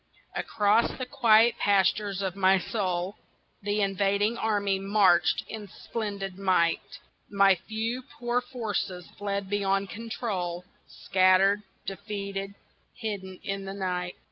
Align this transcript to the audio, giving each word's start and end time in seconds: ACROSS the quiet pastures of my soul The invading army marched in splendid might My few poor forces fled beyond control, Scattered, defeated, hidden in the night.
ACROSS 0.35 0.97
the 0.97 1.05
quiet 1.05 1.59
pastures 1.59 2.23
of 2.23 2.35
my 2.35 2.57
soul 2.57 3.17
The 3.61 3.81
invading 3.81 4.35
army 4.35 4.79
marched 4.79 5.43
in 5.47 5.67
splendid 5.67 6.39
might 6.39 6.97
My 7.29 7.53
few 7.67 8.01
poor 8.17 8.41
forces 8.41 9.05
fled 9.19 9.47
beyond 9.47 9.91
control, 9.91 10.65
Scattered, 10.87 11.61
defeated, 11.85 12.55
hidden 12.97 13.39
in 13.43 13.65
the 13.65 13.75
night. 13.75 14.15